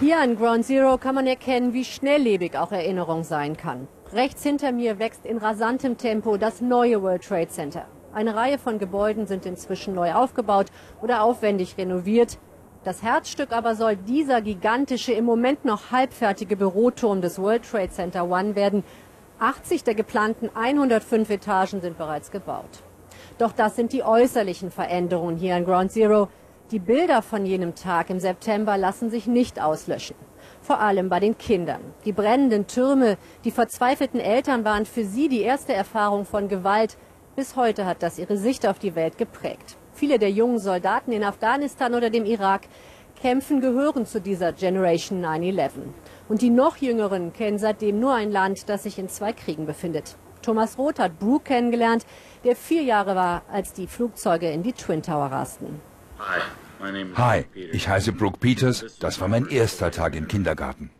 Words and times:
Hier 0.00 0.20
an 0.20 0.36
Ground 0.36 0.64
Zero 0.64 0.96
kann 0.96 1.16
man 1.16 1.26
erkennen, 1.26 1.72
wie 1.72 1.84
schnelllebig 1.84 2.56
auch 2.56 2.70
Erinnerung 2.70 3.24
sein 3.24 3.56
kann. 3.56 3.88
Rechts 4.12 4.44
hinter 4.44 4.70
mir 4.70 5.00
wächst 5.00 5.26
in 5.26 5.38
rasantem 5.38 5.96
Tempo 5.96 6.36
das 6.36 6.60
neue 6.60 7.02
World 7.02 7.24
Trade 7.24 7.48
Center. 7.48 7.84
Eine 8.14 8.36
Reihe 8.36 8.58
von 8.58 8.78
Gebäuden 8.78 9.26
sind 9.26 9.44
inzwischen 9.44 9.94
neu 9.94 10.14
aufgebaut 10.14 10.66
oder 11.02 11.24
aufwendig 11.24 11.76
renoviert. 11.76 12.38
Das 12.84 13.02
Herzstück 13.02 13.50
aber 13.50 13.74
soll 13.74 13.96
dieser 13.96 14.40
gigantische, 14.40 15.12
im 15.12 15.24
Moment 15.24 15.64
noch 15.64 15.90
halbfertige 15.90 16.54
Büroturm 16.54 17.20
des 17.20 17.42
World 17.42 17.68
Trade 17.68 17.90
Center 17.90 18.30
One 18.30 18.54
werden. 18.54 18.84
80 19.40 19.82
der 19.82 19.96
geplanten 19.96 20.48
105 20.54 21.28
Etagen 21.28 21.80
sind 21.80 21.98
bereits 21.98 22.30
gebaut. 22.30 22.84
Doch 23.38 23.50
das 23.50 23.74
sind 23.74 23.92
die 23.92 24.04
äußerlichen 24.04 24.70
Veränderungen 24.70 25.38
hier 25.38 25.56
an 25.56 25.64
Ground 25.64 25.90
Zero. 25.90 26.28
Die 26.70 26.80
Bilder 26.80 27.22
von 27.22 27.46
jenem 27.46 27.74
Tag 27.74 28.10
im 28.10 28.20
September 28.20 28.76
lassen 28.76 29.08
sich 29.08 29.26
nicht 29.26 29.58
auslöschen. 29.58 30.16
Vor 30.60 30.80
allem 30.80 31.08
bei 31.08 31.18
den 31.18 31.38
Kindern. 31.38 31.80
Die 32.04 32.12
brennenden 32.12 32.66
Türme, 32.66 33.16
die 33.44 33.50
verzweifelten 33.50 34.20
Eltern 34.20 34.66
waren 34.66 34.84
für 34.84 35.06
sie 35.06 35.30
die 35.30 35.40
erste 35.40 35.72
Erfahrung 35.72 36.26
von 36.26 36.46
Gewalt. 36.48 36.98
Bis 37.36 37.56
heute 37.56 37.86
hat 37.86 38.02
das 38.02 38.18
ihre 38.18 38.36
Sicht 38.36 38.66
auf 38.66 38.78
die 38.78 38.94
Welt 38.94 39.16
geprägt. 39.16 39.78
Viele 39.94 40.18
der 40.18 40.30
jungen 40.30 40.58
Soldaten 40.58 41.10
in 41.10 41.24
Afghanistan 41.24 41.94
oder 41.94 42.10
dem 42.10 42.26
Irak 42.26 42.68
kämpfen, 43.18 43.62
gehören 43.62 44.04
zu 44.04 44.20
dieser 44.20 44.52
Generation 44.52 45.24
9-11. 45.24 45.70
Und 46.28 46.42
die 46.42 46.50
noch 46.50 46.76
Jüngeren 46.76 47.32
kennen 47.32 47.56
seitdem 47.56 47.98
nur 47.98 48.12
ein 48.12 48.30
Land, 48.30 48.68
das 48.68 48.82
sich 48.82 48.98
in 48.98 49.08
zwei 49.08 49.32
Kriegen 49.32 49.64
befindet. 49.64 50.16
Thomas 50.42 50.76
Roth 50.76 50.98
hat 50.98 51.18
Brooke 51.18 51.44
kennengelernt, 51.44 52.04
der 52.44 52.56
vier 52.56 52.82
Jahre 52.82 53.16
war, 53.16 53.42
als 53.50 53.72
die 53.72 53.86
Flugzeuge 53.86 54.50
in 54.50 54.62
die 54.62 54.74
Twin 54.74 55.02
Tower 55.02 55.32
rasten. 55.32 55.80
Hi, 57.16 57.44
ich 57.54 57.88
heiße 57.88 58.12
Brooke 58.12 58.38
Peters. 58.38 58.98
Das 59.00 59.20
war 59.20 59.28
mein 59.28 59.48
erster 59.48 59.90
Tag 59.90 60.14
im 60.14 60.28
Kindergarten. 60.28 60.90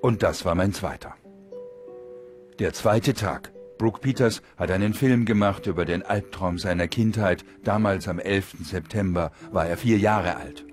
Und 0.00 0.22
das 0.22 0.44
war 0.44 0.54
mein 0.54 0.72
zweiter. 0.72 1.14
Der 2.58 2.72
zweite 2.72 3.14
Tag. 3.14 3.52
Brooke 3.78 4.00
Peters 4.00 4.42
hat 4.56 4.70
einen 4.70 4.92
Film 4.92 5.24
gemacht 5.24 5.66
über 5.66 5.84
den 5.84 6.02
Albtraum 6.02 6.58
seiner 6.58 6.88
Kindheit. 6.88 7.44
Damals 7.62 8.08
am 8.08 8.18
11. 8.18 8.56
September 8.64 9.30
war 9.52 9.66
er 9.66 9.76
vier 9.76 9.98
Jahre 9.98 10.36
alt. 10.36 10.64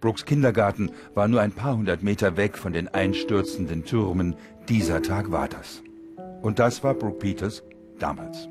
Brooks 0.00 0.26
Kindergarten 0.26 0.90
war 1.14 1.28
nur 1.28 1.40
ein 1.40 1.52
paar 1.52 1.76
hundert 1.76 2.02
Meter 2.02 2.36
weg 2.36 2.58
von 2.58 2.74
den 2.74 2.88
einstürzenden 2.88 3.84
Türmen. 3.84 4.36
Dieser 4.68 5.02
Tag 5.02 5.30
war 5.30 5.48
das. 5.48 5.82
Und 6.42 6.58
das 6.58 6.84
war 6.84 6.94
Brooke 6.94 7.18
Peters 7.18 7.62
damals. 7.98 8.48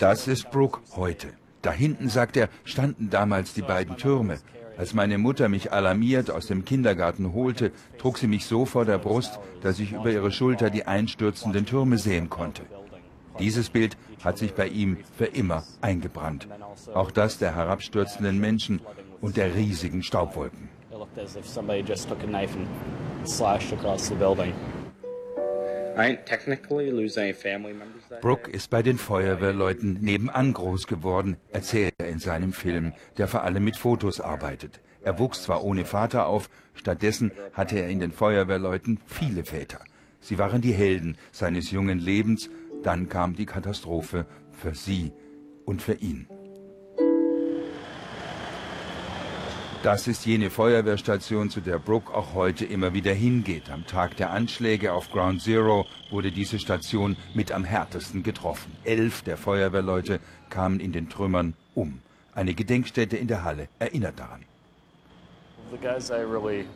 Das 0.00 0.26
ist 0.26 0.50
Brooke 0.50 0.80
heute. 0.96 1.28
Da 1.62 1.70
hinten, 1.70 2.08
sagt 2.08 2.36
er, 2.36 2.48
standen 2.64 3.10
damals 3.10 3.54
die 3.54 3.62
beiden 3.62 3.96
Türme. 3.96 4.38
Als 4.76 4.92
meine 4.92 5.18
Mutter 5.18 5.48
mich 5.48 5.72
alarmiert 5.72 6.30
aus 6.30 6.46
dem 6.46 6.64
Kindergarten 6.64 7.32
holte, 7.32 7.70
trug 7.98 8.18
sie 8.18 8.26
mich 8.26 8.46
so 8.46 8.64
vor 8.64 8.84
der 8.84 8.98
Brust, 8.98 9.38
dass 9.60 9.78
ich 9.78 9.92
über 9.92 10.10
ihre 10.10 10.32
Schulter 10.32 10.70
die 10.70 10.84
einstürzenden 10.84 11.64
Türme 11.64 11.96
sehen 11.98 12.28
konnte. 12.28 12.62
Dieses 13.38 13.70
Bild 13.70 13.96
hat 14.24 14.38
sich 14.38 14.54
bei 14.54 14.66
ihm 14.66 14.98
für 15.16 15.26
immer 15.26 15.62
eingebrannt. 15.80 16.48
Auch 16.92 17.12
das 17.12 17.38
der 17.38 17.54
herabstürzenden 17.54 18.38
Menschen 18.38 18.80
und 19.20 19.36
der 19.36 19.54
riesigen 19.54 20.02
Staubwolken. 20.02 20.68
Brooke 28.20 28.50
ist 28.50 28.70
bei 28.70 28.82
den 28.82 28.98
Feuerwehrleuten 28.98 29.98
nebenan 30.00 30.52
groß 30.52 30.86
geworden, 30.86 31.36
erzählt 31.50 31.94
er 31.98 32.08
in 32.08 32.18
seinem 32.18 32.52
Film, 32.52 32.92
der 33.16 33.26
vor 33.26 33.42
allem 33.42 33.64
mit 33.64 33.76
Fotos 33.76 34.20
arbeitet. 34.20 34.80
Er 35.02 35.18
wuchs 35.18 35.42
zwar 35.42 35.64
ohne 35.64 35.84
Vater 35.84 36.26
auf, 36.26 36.50
stattdessen 36.74 37.32
hatte 37.52 37.78
er 37.78 37.88
in 37.88 38.00
den 38.00 38.12
Feuerwehrleuten 38.12 39.00
viele 39.06 39.44
Väter. 39.44 39.80
Sie 40.20 40.38
waren 40.38 40.60
die 40.60 40.72
Helden 40.72 41.16
seines 41.32 41.70
jungen 41.70 41.98
Lebens, 41.98 42.50
dann 42.82 43.08
kam 43.08 43.34
die 43.34 43.46
Katastrophe 43.46 44.26
für 44.52 44.74
sie 44.74 45.12
und 45.64 45.82
für 45.82 45.94
ihn. 45.94 46.28
Das 49.88 50.06
ist 50.06 50.26
jene 50.26 50.50
Feuerwehrstation, 50.50 51.48
zu 51.48 51.62
der 51.62 51.78
Brooke 51.78 52.12
auch 52.12 52.34
heute 52.34 52.66
immer 52.66 52.92
wieder 52.92 53.14
hingeht. 53.14 53.70
Am 53.70 53.86
Tag 53.86 54.18
der 54.18 54.30
Anschläge 54.32 54.92
auf 54.92 55.10
Ground 55.10 55.40
Zero 55.40 55.86
wurde 56.10 56.30
diese 56.30 56.58
Station 56.58 57.16
mit 57.32 57.52
am 57.52 57.64
härtesten 57.64 58.22
getroffen. 58.22 58.70
Elf 58.84 59.22
der 59.22 59.38
Feuerwehrleute 59.38 60.20
kamen 60.50 60.78
in 60.78 60.92
den 60.92 61.08
Trümmern 61.08 61.54
um. 61.74 62.02
Eine 62.34 62.52
Gedenkstätte 62.52 63.16
in 63.16 63.28
der 63.28 63.44
Halle 63.44 63.68
erinnert 63.78 64.18
daran. 64.18 64.44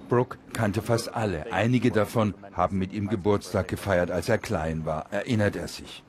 Brooke 0.08 0.38
kannte 0.54 0.80
fast 0.80 1.14
alle. 1.14 1.52
Einige 1.52 1.90
davon 1.90 2.32
haben 2.54 2.78
mit 2.78 2.94
ihm 2.94 3.08
Geburtstag 3.08 3.68
gefeiert, 3.68 4.10
als 4.10 4.30
er 4.30 4.38
klein 4.38 4.86
war, 4.86 5.12
erinnert 5.12 5.54
er 5.54 5.68
sich. 5.68 6.02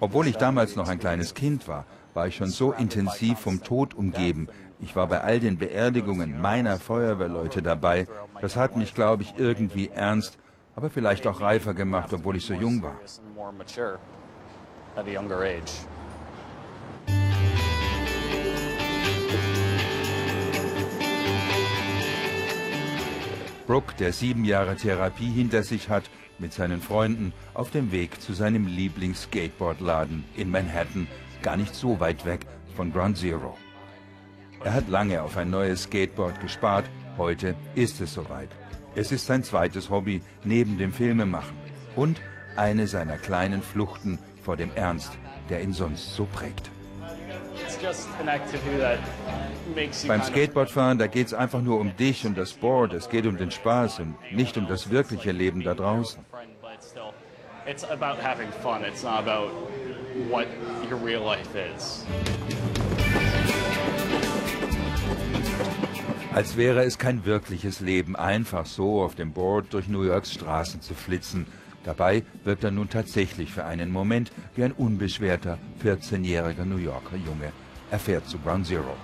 Obwohl 0.00 0.26
ich 0.26 0.36
damals 0.36 0.76
noch 0.76 0.90
ein 0.90 0.98
kleines 0.98 1.32
Kind 1.32 1.66
war, 1.66 1.86
war 2.14 2.26
ich 2.26 2.36
schon 2.36 2.50
so 2.50 2.72
intensiv 2.72 3.38
vom 3.38 3.62
Tod 3.62 3.94
umgeben, 3.94 4.48
ich 4.82 4.96
war 4.96 5.06
bei 5.08 5.20
all 5.20 5.40
den 5.40 5.58
Beerdigungen 5.58 6.40
meiner 6.40 6.78
Feuerwehrleute 6.78 7.60
dabei. 7.60 8.06
Das 8.40 8.56
hat 8.56 8.76
mich, 8.76 8.94
glaube 8.94 9.22
ich, 9.22 9.34
irgendwie 9.36 9.88
ernst, 9.88 10.38
aber 10.74 10.88
vielleicht 10.88 11.26
auch 11.26 11.42
reifer 11.42 11.74
gemacht, 11.74 12.14
obwohl 12.14 12.36
ich 12.36 12.46
so 12.46 12.54
jung 12.54 12.82
war. 12.82 12.96
Brooke, 23.66 23.94
der 23.98 24.12
sieben 24.14 24.46
Jahre 24.46 24.76
Therapie 24.76 25.30
hinter 25.30 25.62
sich 25.62 25.90
hat, 25.90 26.04
mit 26.38 26.54
seinen 26.54 26.80
Freunden 26.80 27.34
auf 27.52 27.70
dem 27.70 27.92
Weg 27.92 28.20
zu 28.22 28.32
seinem 28.32 28.66
Lieblings-Skateboardladen 28.66 30.24
in 30.36 30.50
Manhattan, 30.50 31.06
gar 31.42 31.56
nicht 31.56 31.74
so 31.74 32.00
weit 32.00 32.24
weg 32.24 32.46
von 32.76 32.92
Ground 32.92 33.18
Zero. 33.18 33.56
Er 34.64 34.74
hat 34.74 34.88
lange 34.88 35.22
auf 35.22 35.36
ein 35.36 35.50
neues 35.50 35.84
Skateboard 35.84 36.40
gespart. 36.40 36.84
Heute 37.16 37.54
ist 37.74 38.00
es 38.00 38.14
soweit. 38.14 38.50
Es 38.94 39.12
ist 39.12 39.26
sein 39.26 39.42
zweites 39.42 39.88
Hobby 39.88 40.20
neben 40.44 40.78
dem 40.78 40.92
Filmemachen 40.92 41.56
und 41.96 42.20
eine 42.56 42.86
seiner 42.86 43.16
kleinen 43.16 43.62
Fluchten 43.62 44.18
vor 44.42 44.56
dem 44.56 44.70
Ernst, 44.74 45.12
der 45.48 45.62
ihn 45.62 45.72
sonst 45.72 46.14
so 46.14 46.26
prägt. 46.26 46.70
Beim 50.06 50.22
Skateboardfahren, 50.22 50.98
da 50.98 51.06
geht 51.06 51.28
es 51.28 51.34
einfach 51.34 51.62
nur 51.62 51.78
um 51.78 51.96
dich 51.96 52.26
und 52.26 52.36
das 52.36 52.52
Board. 52.52 52.92
Es 52.92 53.08
geht 53.08 53.26
um 53.26 53.36
den 53.36 53.50
Spaß 53.50 54.00
und 54.00 54.16
nicht 54.32 54.56
um 54.56 54.66
das 54.66 54.90
wirkliche 54.90 55.32
Leben 55.32 55.62
da 55.62 55.74
draußen. 55.74 56.24
It's 57.66 57.84
about 57.84 58.20
having 58.20 58.50
fun. 58.62 58.82
It's 58.84 59.02
not 59.04 59.20
about 59.20 59.50
what 60.28 60.46
your 60.88 60.96
real 60.96 61.24
life 61.24 61.54
is. 61.54 62.04
Als 66.32 66.56
wäre 66.56 66.84
es 66.84 66.96
kein 66.96 67.24
wirkliches 67.24 67.80
Leben, 67.80 68.14
einfach 68.14 68.64
so 68.64 69.02
auf 69.02 69.16
dem 69.16 69.32
Board 69.32 69.72
durch 69.74 69.88
New 69.88 70.04
Yorks 70.04 70.32
Straßen 70.32 70.80
zu 70.80 70.94
flitzen. 70.94 71.46
Dabei 71.82 72.22
wirkt 72.44 72.62
er 72.62 72.70
nun 72.70 72.88
tatsächlich 72.88 73.52
für 73.52 73.64
einen 73.64 73.90
Moment 73.90 74.30
wie 74.54 74.62
ein 74.62 74.72
unbeschwerter 74.72 75.58
14-jähriger 75.82 76.64
New 76.64 76.76
Yorker 76.76 77.16
Junge. 77.16 77.52
Er 77.90 77.98
fährt 77.98 78.28
zu 78.28 78.38
Ground 78.38 78.66
Zero. 78.66 78.96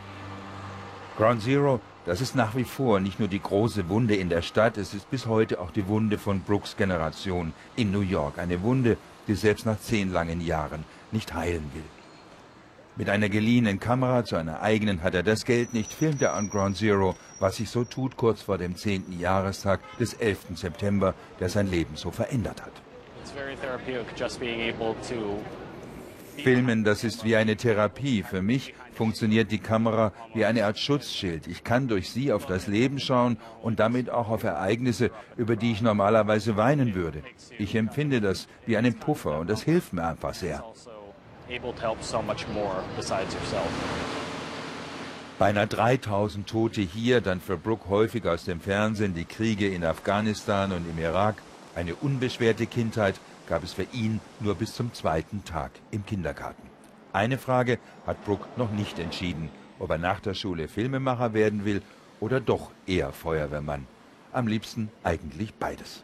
Ground 1.17 1.43
Zero, 1.43 1.81
das 2.05 2.21
ist 2.21 2.37
nach 2.37 2.55
wie 2.55 2.65
vor 2.65 3.00
nicht 3.00 3.19
nur 3.19 3.28
die 3.28 3.43
große 3.43 3.88
Wunde 3.88 4.15
in 4.15 4.28
der 4.28 4.43
Stadt, 4.43 4.77
es 4.77 4.94
ist 4.94 5.11
bis 5.11 5.27
heute 5.27 5.61
auch 5.61 5.73
die 5.73 5.88
Wunde 5.88 6.19
von 6.19 6.41
Brooks 6.43 6.77
Generation 6.77 7.53
in 7.75 7.91
New 7.91 8.03
York. 8.03 8.38
Eine 8.38 8.62
Wunde, 8.62 8.99
die 9.27 9.34
selbst 9.34 9.67
nach 9.67 9.81
zehn 9.81 10.12
langen 10.12 10.41
Jahren 10.41 10.84
nicht 11.12 11.35
heilen 11.35 11.70
will. 11.75 11.85
Mit 12.99 13.11
einer 13.11 13.29
geliehenen 13.29 13.79
Kamera 13.79 14.25
zu 14.25 14.37
einer 14.37 14.62
eigenen 14.62 15.03
hat 15.03 15.14
er 15.14 15.23
das 15.23 15.44
Geld 15.44 15.75
nicht, 15.75 15.93
filmt 15.93 16.23
er 16.23 16.32
an 16.32 16.49
Ground 16.49 16.79
Zero, 16.79 17.14
was 17.38 17.56
sich 17.56 17.69
so 17.69 17.85
tut 17.85 18.17
kurz 18.17 18.41
vor 18.41 18.56
dem 18.56 18.75
10. 18.75 19.20
Jahrestag 19.20 19.81
des 19.99 20.14
11. 20.14 20.38
September, 20.55 21.14
der 21.38 21.50
sein 21.50 21.70
Leben 21.70 21.97
so 21.97 22.11
verändert 22.11 22.62
hat. 22.62 22.73
Filmen, 26.38 26.85
das 26.85 27.05
ist 27.05 27.25
wie 27.25 27.37
eine 27.37 27.56
Therapie. 27.56 28.23
Für 28.23 28.41
mich 28.41 28.73
funktioniert 28.94 29.50
die 29.50 29.58
Kamera 29.58 30.12
wie 30.32 30.47
eine 30.47 30.64
Art 30.64 30.79
Schutzschild. 30.79 31.47
Ich 31.49 31.64
kann 31.64 31.88
durch 31.88 32.11
sie 32.11 32.32
auf 32.32 32.47
das 32.47 32.67
Leben 32.67 32.99
schauen 32.99 33.37
und 33.61 33.79
damit 33.79 34.08
auch 34.08 34.31
auf 34.31 34.43
Ereignisse, 34.43 35.11
über 35.37 35.56
die 35.56 35.73
ich 35.73 35.82
normalerweise 35.82 36.56
weinen 36.56 36.94
würde. 36.94 37.23
Ich 37.58 37.75
empfinde 37.75 38.23
das 38.23 38.49
wie 38.64 38.79
einen 38.79 38.99
Puffer 38.99 39.38
und 39.38 39.50
das 39.50 39.62
hilft 39.62 39.93
mir 39.93 40.06
einfach 40.06 40.35
sehr 40.35 40.64
able 41.48 41.72
to 41.72 41.81
help 41.81 42.02
so 42.02 42.22
much 42.22 42.46
more 42.48 42.82
besides 42.96 43.34
yourself. 43.34 43.70
Beinahe 45.38 45.66
3000 45.66 46.46
Tote 46.46 46.81
hier, 46.81 47.20
dann 47.20 47.40
für 47.43 47.58
Brooke 47.58 47.90
häufig 47.90 48.26
aus 48.26 48.44
dem 48.44 48.60
Fernsehen 48.60 49.14
die 49.14 49.26
Kriege 49.26 49.69
in 49.69 49.84
Afghanistan 49.84 50.72
und 50.72 50.88
im 50.88 50.98
Irak, 50.98 51.43
eine 51.75 51.94
unbeschwerte 51.94 52.66
Kindheit, 52.66 53.16
gab 53.46 53.62
es 53.62 53.75
für 53.75 53.87
ihn 53.93 54.20
nur 54.40 54.54
bis 54.54 54.75
zum 54.75 54.94
zweiten 54.94 55.44
Tag 55.44 55.72
im 55.90 56.06
Kindergarten. 56.06 56.62
Eine 57.12 57.37
Frage 57.37 57.78
hat 58.06 58.25
Brooke 58.25 58.48
noch 58.56 58.70
nicht 58.70 58.98
entschieden, 58.98 59.50
ob 59.78 59.90
er 59.90 59.98
nach 59.98 60.20
der 60.20 60.34
Schule 60.34 60.69
Filmemacher 60.69 61.34
werden 61.34 61.66
will 61.66 61.82
oder 62.19 62.40
doch 62.40 62.70
eher 62.87 63.12
Feuerwehrmann. 63.12 63.87
Am 64.32 64.46
liebsten 64.46 64.90
eigentlich 65.04 65.54
beides. 65.54 66.02